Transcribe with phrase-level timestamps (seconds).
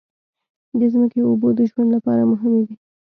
[0.79, 2.75] د ځمکې اوبو د ژوند لپاره مهمې دي.